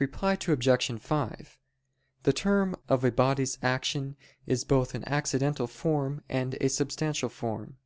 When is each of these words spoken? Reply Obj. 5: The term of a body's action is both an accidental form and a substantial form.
Reply 0.00 0.32
Obj. 0.32 0.98
5: 1.00 1.58
The 2.24 2.32
term 2.32 2.74
of 2.88 3.04
a 3.04 3.12
body's 3.12 3.56
action 3.62 4.16
is 4.44 4.64
both 4.64 4.96
an 4.96 5.06
accidental 5.08 5.68
form 5.68 6.24
and 6.28 6.54
a 6.60 6.68
substantial 6.68 7.28
form. 7.28 7.76